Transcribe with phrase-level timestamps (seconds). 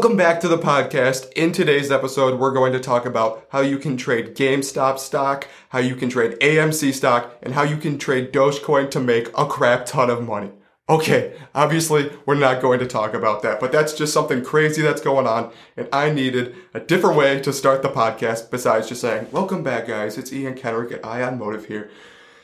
[0.00, 1.30] Welcome back to the podcast.
[1.32, 5.78] In today's episode, we're going to talk about how you can trade GameStop stock, how
[5.78, 9.84] you can trade AMC stock, and how you can trade Dogecoin to make a crap
[9.84, 10.52] ton of money.
[10.88, 15.02] Okay, obviously, we're not going to talk about that, but that's just something crazy that's
[15.02, 19.26] going on, and I needed a different way to start the podcast besides just saying,
[19.30, 20.16] Welcome back, guys.
[20.16, 21.90] It's Ian Kenrick at Ion Motive here.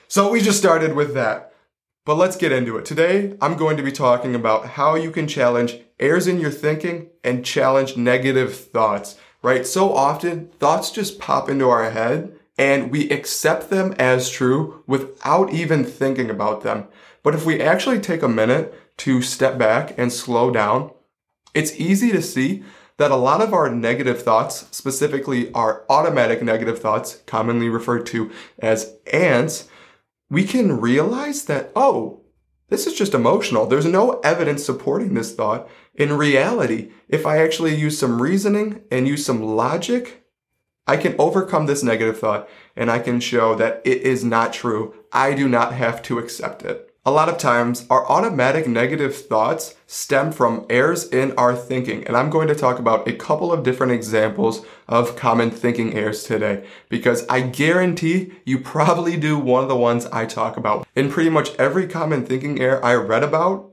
[0.08, 1.54] So we just started with that.
[2.06, 2.84] But let's get into it.
[2.84, 7.08] Today, I'm going to be talking about how you can challenge errors in your thinking
[7.24, 9.66] and challenge negative thoughts, right?
[9.66, 15.52] So often, thoughts just pop into our head and we accept them as true without
[15.52, 16.86] even thinking about them.
[17.24, 20.92] But if we actually take a minute to step back and slow down,
[21.54, 22.62] it's easy to see
[22.98, 28.30] that a lot of our negative thoughts, specifically our automatic negative thoughts, commonly referred to
[28.60, 29.68] as ants,
[30.30, 32.22] we can realize that, oh,
[32.68, 33.66] this is just emotional.
[33.66, 35.68] There's no evidence supporting this thought.
[35.94, 40.24] In reality, if I actually use some reasoning and use some logic,
[40.86, 44.94] I can overcome this negative thought and I can show that it is not true.
[45.12, 46.92] I do not have to accept it.
[47.08, 52.04] A lot of times, our automatic negative thoughts stem from errors in our thinking.
[52.04, 56.24] And I'm going to talk about a couple of different examples of common thinking errors
[56.24, 60.84] today because I guarantee you probably do one of the ones I talk about.
[60.96, 63.70] In pretty much every common thinking error I read about,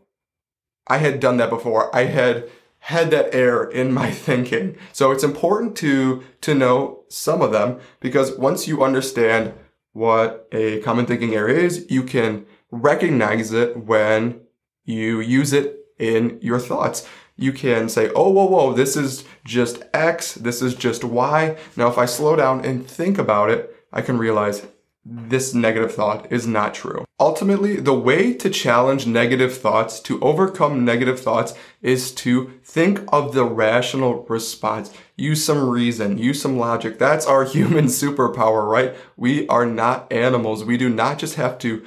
[0.86, 1.94] I had done that before.
[1.96, 2.48] I had
[2.78, 4.78] had that error in my thinking.
[4.92, 9.54] So it's important to, to know some of them because once you understand
[9.94, 14.42] what a common thinking error is, you can recognize it when
[14.86, 17.08] you use it in your thoughts.
[17.36, 21.58] You can say, oh, whoa, whoa, this is just X, this is just Y.
[21.76, 24.66] Now, if I slow down and think about it, I can realize
[25.06, 27.06] this negative thought is not true.
[27.24, 33.34] Ultimately, the way to challenge negative thoughts, to overcome negative thoughts, is to think of
[33.34, 34.94] the rational response.
[35.16, 37.00] Use some reason, use some logic.
[37.00, 38.94] That's our human superpower, right?
[39.16, 40.66] We are not animals.
[40.66, 41.86] We do not just have to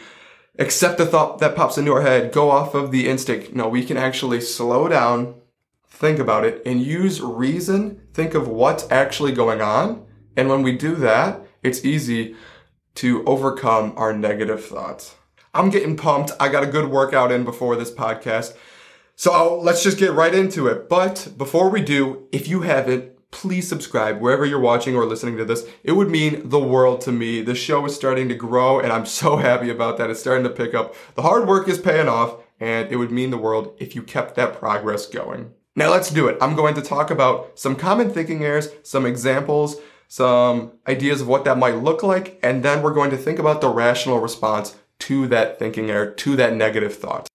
[0.58, 3.54] accept the thought that pops into our head, go off of the instinct.
[3.54, 5.34] No, we can actually slow down,
[5.86, 10.06] think about it, and use reason, think of what's actually going on.
[10.34, 12.36] And when we do that, it's easy
[12.94, 15.14] to overcome our negative thoughts.
[15.56, 16.32] I'm getting pumped.
[16.38, 18.54] I got a good workout in before this podcast.
[19.14, 20.86] So let's just get right into it.
[20.86, 25.46] But before we do, if you haven't, please subscribe wherever you're watching or listening to
[25.46, 25.66] this.
[25.82, 27.40] It would mean the world to me.
[27.40, 30.10] The show is starting to grow and I'm so happy about that.
[30.10, 30.94] It's starting to pick up.
[31.14, 34.34] The hard work is paying off and it would mean the world if you kept
[34.34, 35.54] that progress going.
[35.74, 36.36] Now let's do it.
[36.42, 41.44] I'm going to talk about some common thinking errors, some examples, some ideas of what
[41.46, 45.26] that might look like, and then we're going to think about the rational response to
[45.28, 47.28] that thinking error, to that negative thought.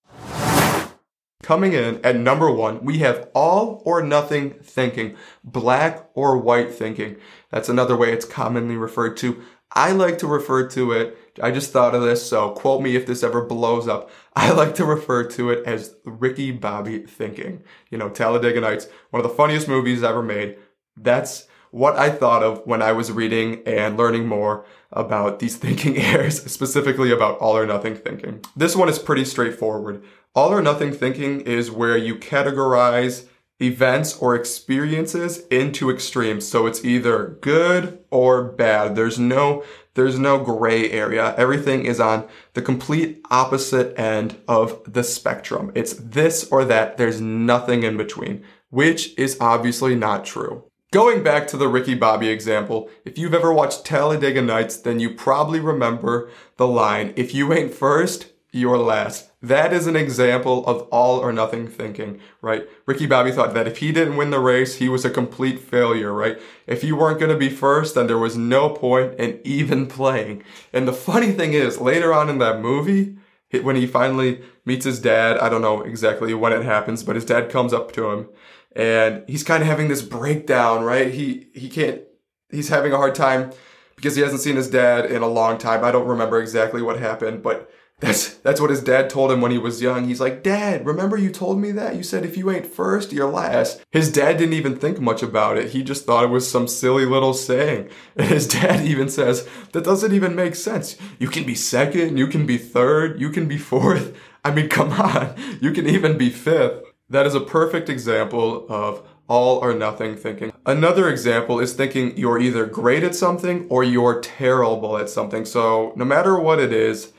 [1.44, 7.18] Coming in at number one, we have all or nothing thinking, black or white thinking.
[7.50, 9.42] That's another way it's commonly referred to.
[9.74, 13.06] I like to refer to it, I just thought of this, so quote me if
[13.06, 14.10] this ever blows up.
[14.36, 17.64] I like to refer to it as Ricky Bobby thinking.
[17.90, 20.58] You know, Talladega Nights, one of the funniest movies ever made.
[20.98, 25.98] That's what I thought of when I was reading and learning more about these thinking
[26.00, 28.42] errors, specifically about all or nothing thinking.
[28.56, 30.04] This one is pretty straightforward.
[30.34, 33.28] All or nothing thinking is where you categorize
[33.62, 36.48] events or experiences into extremes.
[36.48, 38.96] So it's either good or bad.
[38.96, 39.64] There's no,
[39.94, 41.36] there's no gray area.
[41.38, 45.72] Everything is on the complete opposite end of the spectrum.
[45.76, 46.98] It's this or that.
[46.98, 50.64] There's nothing in between, which is obviously not true.
[50.92, 55.14] Going back to the Ricky Bobby example, if you've ever watched Talladega Nights, then you
[55.14, 59.32] probably remember the line, if you ain't first, you're last.
[59.42, 62.68] That is an example of all or nothing thinking, right?
[62.86, 66.12] Ricky Bobby thought that if he didn't win the race, he was a complete failure,
[66.12, 66.38] right?
[66.68, 70.44] If you weren't going to be first, then there was no point in even playing.
[70.74, 73.16] And the funny thing is, later on in that movie,
[73.62, 77.24] when he finally meets his dad, I don't know exactly when it happens, but his
[77.24, 78.28] dad comes up to him
[78.76, 81.14] and he's kind of having this breakdown, right?
[81.14, 82.02] He he can't
[82.50, 83.52] he's having a hard time
[83.96, 85.84] because he hasn't seen his dad in a long time.
[85.84, 87.70] I don't remember exactly what happened, but
[88.02, 90.08] that's that's what his dad told him when he was young.
[90.08, 91.96] He's like, "Dad, remember you told me that?
[91.96, 95.58] You said if you ain't first, you're last." His dad didn't even think much about
[95.58, 95.70] it.
[95.70, 97.90] He just thought it was some silly little saying.
[98.16, 100.98] And his dad even says, "That doesn't even make sense.
[101.20, 104.18] You can be second, you can be third, you can be fourth.
[104.44, 105.36] I mean, come on.
[105.62, 106.84] You can even be fifth.
[107.12, 110.54] That is a perfect example of all or nothing thinking.
[110.66, 115.44] Another example is thinking you're either great at something or you're terrible at something.
[115.44, 117.12] So no matter what it is,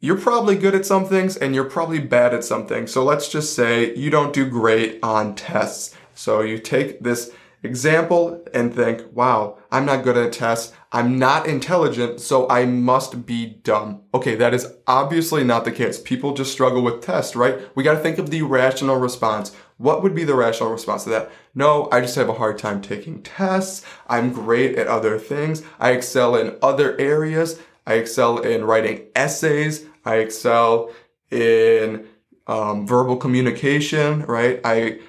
[0.00, 2.86] you're probably good at some things and you're probably bad at something.
[2.86, 5.94] So let's just say you don't do great on tests.
[6.14, 7.30] So you take this
[7.64, 10.72] example and think, wow, I'm not good at tests.
[10.92, 14.02] I'm not intelligent, so I must be dumb.
[14.12, 16.00] Okay, that is obviously not the case.
[16.00, 17.58] People just struggle with tests, right?
[17.74, 19.52] We got to think of the rational response.
[19.78, 21.32] What would be the rational response to that?
[21.54, 23.84] No, I just have a hard time taking tests.
[24.06, 25.62] I'm great at other things.
[25.80, 27.58] I excel in other areas.
[27.86, 29.86] I excel in writing essays.
[30.04, 30.92] I excel
[31.30, 32.06] in
[32.46, 34.60] um, verbal communication, right?
[34.64, 35.00] I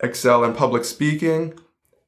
[0.00, 1.58] excel in public speaking.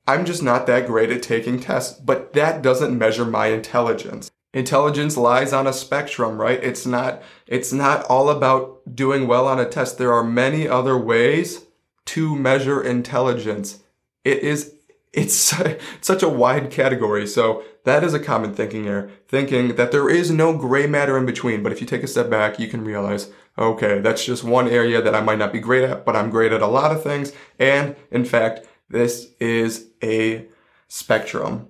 [0.06, 4.30] I'm just not that great at taking tests, but that doesn't measure my intelligence.
[4.52, 6.62] Intelligence lies on a spectrum, right?
[6.62, 9.98] It's not, it's not all about doing well on a test.
[9.98, 11.64] There are many other ways
[12.06, 13.82] to measure intelligence.
[14.24, 14.74] It is,
[15.12, 15.34] it's
[16.00, 17.26] such a wide category.
[17.26, 21.26] So that is a common thinking error, thinking that there is no gray matter in
[21.26, 21.62] between.
[21.62, 25.02] But if you take a step back, you can realize, okay, that's just one area
[25.02, 27.32] that I might not be great at, but I'm great at a lot of things.
[27.58, 30.46] And in fact, this is a
[30.88, 31.69] spectrum.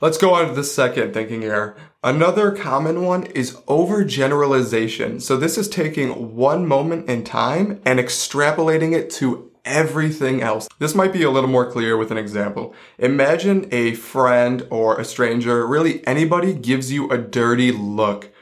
[0.00, 1.76] Let's go on to the second thinking error.
[2.04, 5.20] Another common one is overgeneralization.
[5.20, 10.68] So this is taking one moment in time and extrapolating it to everything else.
[10.78, 12.74] This might be a little more clear with an example.
[12.98, 18.32] Imagine a friend or a stranger, really anybody gives you a dirty look.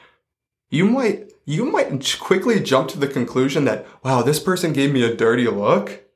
[0.69, 5.03] You might, you might quickly jump to the conclusion that, wow, this person gave me
[5.03, 6.06] a dirty look.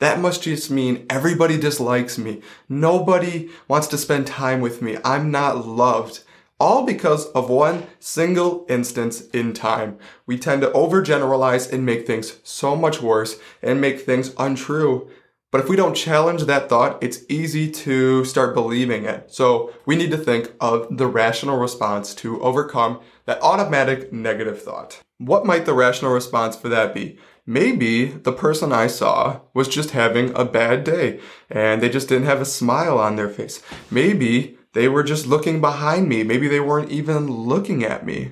[0.00, 2.40] That must just mean everybody dislikes me.
[2.68, 4.96] Nobody wants to spend time with me.
[5.04, 6.24] I'm not loved.
[6.58, 9.98] All because of one single instance in time.
[10.26, 15.08] We tend to overgeneralize and make things so much worse and make things untrue.
[15.50, 19.32] But if we don't challenge that thought, it's easy to start believing it.
[19.32, 25.00] So we need to think of the rational response to overcome that automatic negative thought.
[25.18, 27.18] What might the rational response for that be?
[27.50, 31.18] Maybe the person I saw was just having a bad day
[31.50, 33.60] and they just didn't have a smile on their face.
[33.90, 36.22] Maybe they were just looking behind me.
[36.22, 38.30] Maybe they weren't even looking at me.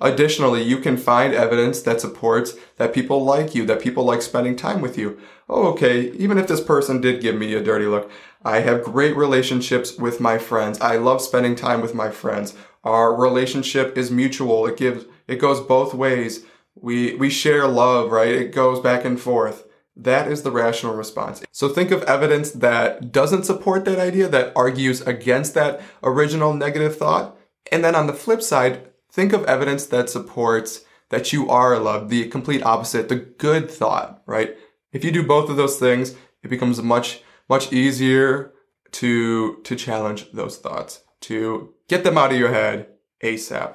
[0.00, 4.56] Additionally, you can find evidence that supports that people like you, that people like spending
[4.56, 5.16] time with you.
[5.48, 8.10] Oh, okay, even if this person did give me a dirty look,
[8.44, 10.80] I have great relationships with my friends.
[10.80, 12.56] I love spending time with my friends.
[12.82, 14.66] Our relationship is mutual.
[14.66, 16.44] It gives, it goes both ways.
[16.76, 18.28] We, we share love, right?
[18.28, 19.64] It goes back and forth.
[19.96, 21.42] That is the rational response.
[21.52, 26.96] So think of evidence that doesn't support that idea, that argues against that original negative
[26.96, 27.36] thought.
[27.72, 32.10] And then on the flip side, think of evidence that supports that you are loved,
[32.10, 34.56] the complete opposite, the good thought, right?
[34.92, 38.52] If you do both of those things, it becomes much, much easier
[38.92, 42.88] to, to challenge those thoughts, to get them out of your head
[43.22, 43.74] ASAP.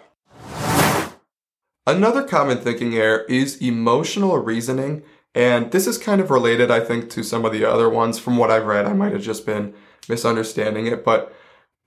[1.87, 5.03] Another common thinking error is emotional reasoning.
[5.33, 8.19] And this is kind of related, I think, to some of the other ones.
[8.19, 9.73] From what I've read, I might have just been
[10.09, 11.33] misunderstanding it, but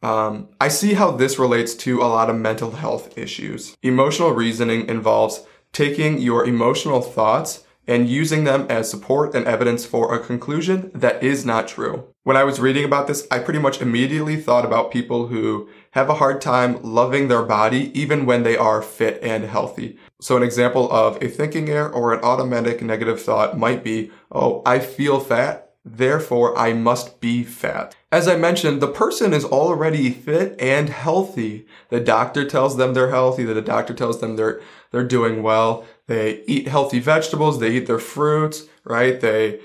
[0.02, 3.76] um, I see how this relates to a lot of mental health issues.
[3.82, 10.14] Emotional reasoning involves taking your emotional thoughts and using them as support and evidence for
[10.14, 12.06] a conclusion that is not true.
[12.22, 16.08] When I was reading about this, I pretty much immediately thought about people who have
[16.08, 19.98] a hard time loving their body even when they are fit and healthy.
[20.20, 24.62] So an example of a thinking error or an automatic negative thought might be, oh,
[24.64, 27.94] I feel fat, therefore I must be fat.
[28.10, 31.66] As I mentioned, the person is already fit and healthy.
[31.90, 34.62] The doctor tells them they're healthy, the doctor tells them they're
[34.92, 35.84] they're doing well.
[36.06, 39.20] They eat healthy vegetables, they eat their fruits, right?
[39.20, 39.60] They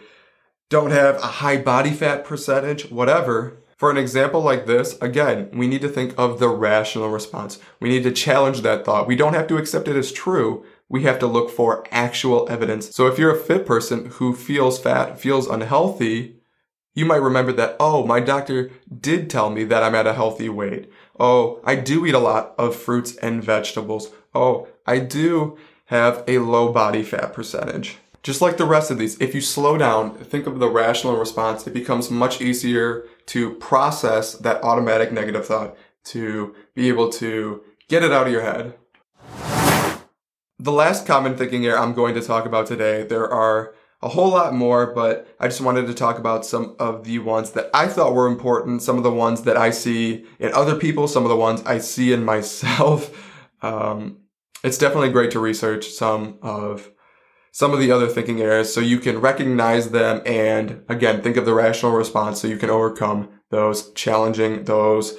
[0.69, 3.57] don't have a high body fat percentage, whatever.
[3.77, 7.59] For an example like this, again, we need to think of the rational response.
[7.79, 9.07] We need to challenge that thought.
[9.07, 10.65] We don't have to accept it as true.
[10.89, 12.93] We have to look for actual evidence.
[12.93, 16.41] So if you're a fit person who feels fat, feels unhealthy,
[16.93, 18.69] you might remember that, oh, my doctor
[18.99, 20.91] did tell me that I'm at a healthy weight.
[21.17, 24.11] Oh, I do eat a lot of fruits and vegetables.
[24.33, 25.57] Oh, I do
[25.89, 27.97] have a low body fat percentage.
[28.21, 31.65] Just like the rest of these, if you slow down, think of the rational response,
[31.65, 38.03] it becomes much easier to process that automatic negative thought, to be able to get
[38.03, 38.75] it out of your head.
[40.59, 44.29] The last common thinking error I'm going to talk about today, there are a whole
[44.29, 47.87] lot more, but I just wanted to talk about some of the ones that I
[47.87, 51.29] thought were important, some of the ones that I see in other people, some of
[51.29, 53.25] the ones I see in myself.
[53.61, 54.18] Um,
[54.63, 56.91] it's definitely great to research some of
[57.51, 61.45] some of the other thinking errors so you can recognize them and again think of
[61.45, 65.17] the rational response so you can overcome those challenging those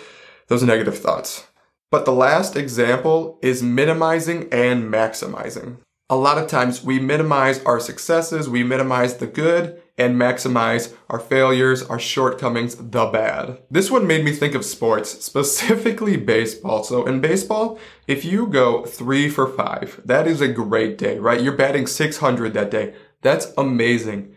[0.48, 1.46] those negative thoughts.
[1.90, 5.78] But the last example is minimizing and maximizing.
[6.08, 11.18] A lot of times we minimize our successes we minimize the good and maximize our
[11.18, 13.58] failures, our shortcomings, the bad.
[13.70, 16.84] This one made me think of sports, specifically baseball.
[16.84, 21.42] So in baseball, if you go three for five, that is a great day, right?
[21.42, 22.94] You're batting 600 that day.
[23.22, 24.34] That's amazing.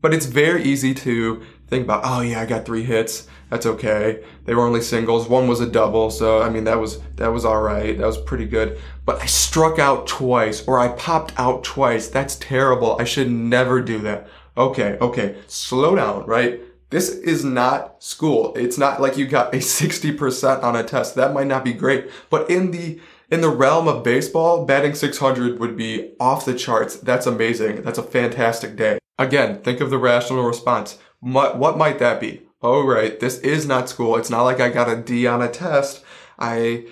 [0.00, 3.28] But it's very easy to think about, oh yeah, I got three hits.
[3.50, 4.24] That's okay.
[4.46, 5.28] They were only singles.
[5.28, 6.10] One was a double.
[6.10, 7.96] So, I mean, that was, that was all right.
[7.98, 8.80] That was pretty good.
[9.04, 12.08] But I struck out twice or I popped out twice.
[12.08, 12.96] That's terrible.
[12.98, 14.28] I should never do that.
[14.56, 14.98] Okay.
[15.00, 15.36] Okay.
[15.46, 16.60] Slow down, right?
[16.90, 18.52] This is not school.
[18.54, 21.14] It's not like you got a 60% on a test.
[21.14, 25.58] That might not be great, but in the, in the realm of baseball, batting 600
[25.58, 26.96] would be off the charts.
[26.96, 27.82] That's amazing.
[27.82, 28.98] That's a fantastic day.
[29.18, 30.98] Again, think of the rational response.
[31.20, 32.42] What, what might that be?
[32.60, 33.18] Oh, right.
[33.18, 34.16] This is not school.
[34.16, 36.04] It's not like I got a D on a test.
[36.38, 36.86] I,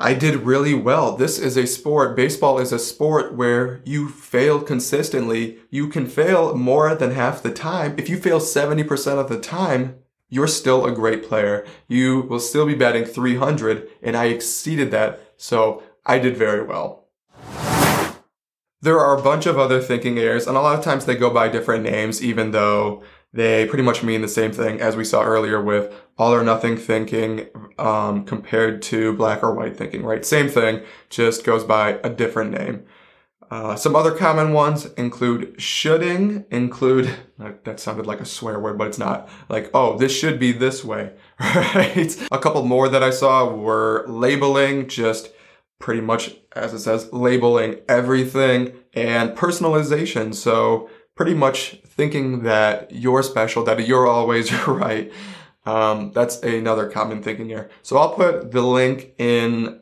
[0.00, 1.16] I did really well.
[1.16, 2.14] This is a sport.
[2.14, 5.58] Baseball is a sport where you fail consistently.
[5.70, 7.96] You can fail more than half the time.
[7.98, 9.96] If you fail 70% of the time,
[10.28, 11.66] you're still a great player.
[11.88, 15.20] You will still be batting 300 and I exceeded that.
[15.36, 17.06] So I did very well.
[18.80, 21.30] There are a bunch of other thinking errors and a lot of times they go
[21.30, 23.02] by different names even though
[23.32, 26.76] they pretty much mean the same thing as we saw earlier with all or nothing
[26.76, 27.46] thinking
[27.78, 30.24] um, compared to black or white thinking, right?
[30.24, 32.84] Same thing, just goes by a different name.
[33.50, 38.88] Uh, some other common ones include shoulding, include, that sounded like a swear word, but
[38.88, 39.28] it's not.
[39.48, 42.28] Like, oh, this should be this way, right?
[42.30, 45.30] A couple more that I saw were labeling, just
[45.78, 50.34] pretty much, as it says, labeling everything, and personalization.
[50.34, 55.10] So, pretty much thinking that you're special, that you're always right.
[55.68, 57.68] Um, that's another common thinking here.
[57.82, 59.80] So I'll put the link in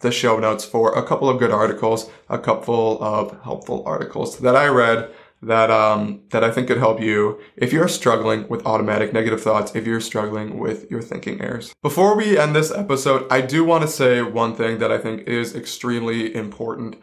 [0.00, 4.56] the show notes for a couple of good articles, a couple of helpful articles that
[4.56, 5.10] I read
[5.42, 9.74] that um, that I think could help you if you're struggling with automatic negative thoughts,
[9.74, 11.74] if you're struggling with your thinking errors.
[11.82, 15.26] Before we end this episode, I do want to say one thing that I think
[15.26, 16.96] is extremely important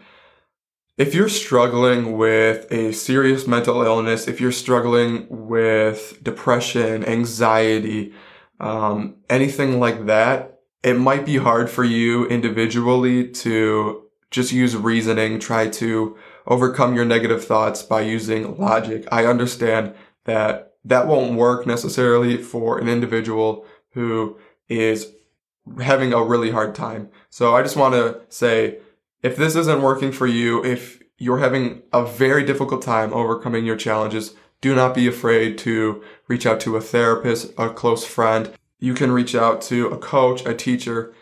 [0.98, 8.14] if you're struggling with a serious mental illness, if you're struggling with depression, anxiety,
[8.60, 15.40] um, anything like that, it might be hard for you individually to just use reasoning,
[15.40, 19.08] try to overcome your negative thoughts by using logic.
[19.12, 19.94] I understand
[20.26, 24.38] that that won't work necessarily for an individual who
[24.68, 25.12] is
[25.82, 27.10] having a really hard time.
[27.30, 28.80] So I just want to say,
[29.24, 33.76] if this isn't working for you, if you're having a very difficult time overcoming your
[33.76, 38.52] challenges, do not be afraid to reach out to a therapist, a close friend.
[38.80, 41.14] You can reach out to a coach, a teacher.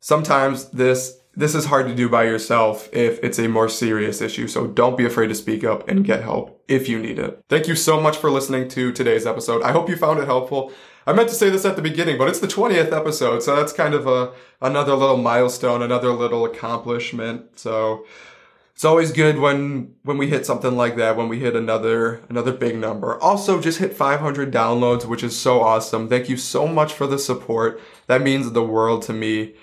[0.00, 4.48] Sometimes this this is hard to do by yourself if it's a more serious issue,
[4.48, 7.40] so don't be afraid to speak up and get help if you need it.
[7.48, 9.62] Thank you so much for listening to today's episode.
[9.62, 10.72] I hope you found it helpful.
[11.06, 13.72] I meant to say this at the beginning, but it's the 20th episode, so that's
[13.72, 17.56] kind of a another little milestone, another little accomplishment.
[17.56, 18.04] So
[18.74, 22.52] it's always good when when we hit something like that when we hit another another
[22.52, 26.92] big number also just hit 500 downloads which is so awesome thank you so much
[26.92, 29.56] for the support that means the world to me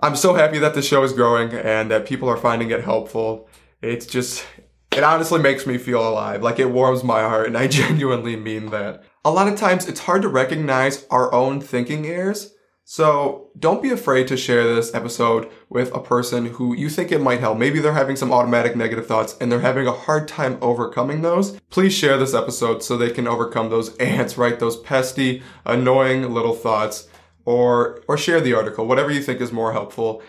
[0.00, 3.48] I'm so happy that the show is growing and that people are finding it helpful.
[3.80, 4.44] It's just,
[4.92, 6.42] it honestly makes me feel alive.
[6.42, 9.04] Like it warms my heart and I genuinely mean that.
[9.24, 12.52] A lot of times it's hard to recognize our own thinking errors.
[12.88, 17.20] So don't be afraid to share this episode with a person who you think it
[17.20, 17.58] might help.
[17.58, 21.58] Maybe they're having some automatic negative thoughts and they're having a hard time overcoming those.
[21.70, 24.60] Please share this episode so they can overcome those ants, right?
[24.60, 27.08] Those pesty, annoying little thoughts
[27.46, 30.22] or or share the article, whatever you think is more helpful.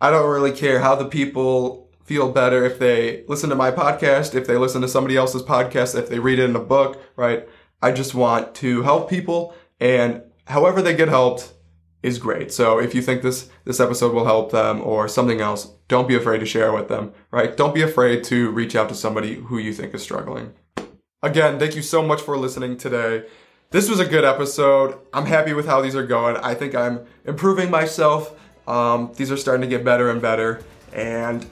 [0.00, 4.34] I don't really care how the people feel better if they listen to my podcast,
[4.34, 7.48] if they listen to somebody else's podcast, if they read it in a book, right?
[7.80, 11.52] I just want to help people and however they get helped
[12.02, 12.52] is great.
[12.52, 16.16] So if you think this this episode will help them or something else, don't be
[16.16, 17.56] afraid to share with them, right?
[17.56, 20.52] Don't be afraid to reach out to somebody who you think is struggling.
[21.22, 23.24] Again, thank you so much for listening today
[23.72, 24.98] this was a good episode.
[25.12, 26.36] I'm happy with how these are going.
[26.36, 28.38] I think I'm improving myself.
[28.68, 30.62] Um, these are starting to get better and better,
[30.92, 31.44] and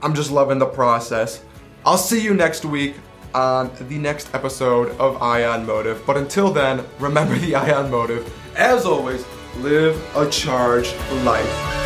[0.00, 1.42] I'm just loving the process.
[1.84, 2.94] I'll see you next week
[3.34, 6.02] on the next episode of Ion Motive.
[6.06, 8.32] But until then, remember the Ion Motive.
[8.56, 9.26] As always,
[9.58, 11.83] live a charged life.